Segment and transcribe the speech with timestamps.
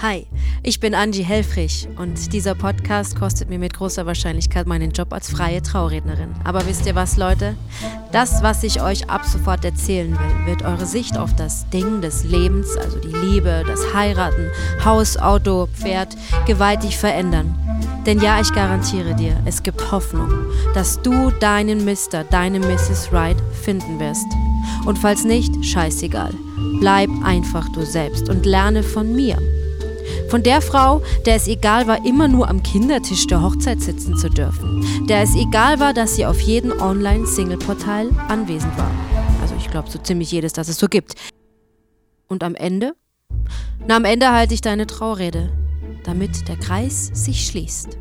[0.00, 0.28] Hi,
[0.62, 5.28] ich bin Angie Helfrich und dieser Podcast kostet mir mit großer Wahrscheinlichkeit meinen Job als
[5.28, 6.36] freie Traurednerin.
[6.44, 7.56] Aber wisst ihr was, Leute?
[8.12, 12.22] Das, was ich euch ab sofort erzählen will, wird eure Sicht auf das Ding des
[12.22, 14.52] Lebens, also die Liebe, das Heiraten,
[14.84, 17.58] Haus, Auto, Pferd, gewaltig verändern.
[18.06, 20.30] Denn ja, ich garantiere dir, es gibt Hoffnung,
[20.74, 23.12] dass du deinen Mr., deine Mrs.
[23.12, 24.26] Right finden wirst.
[24.86, 26.32] Und falls nicht, scheißegal.
[26.78, 29.38] Bleib einfach du selbst und lerne von mir.
[30.28, 34.28] Von der Frau, der es egal war, immer nur am Kindertisch der Hochzeit sitzen zu
[34.28, 35.06] dürfen.
[35.06, 38.90] Der es egal war, dass sie auf jedem Online-Single-Portal anwesend war.
[39.40, 41.14] Also ich glaube so ziemlich jedes, das es so gibt.
[42.28, 42.92] Und am Ende?
[43.86, 45.50] Na, am Ende halte ich deine Traurede,
[46.04, 47.96] damit der Kreis sich schließt.